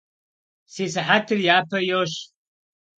[0.73, 2.13] Si sıhetır yape yoş.